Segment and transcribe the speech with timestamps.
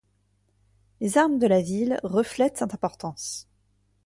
[0.99, 3.47] Les armes de la ville reflètent cette importance.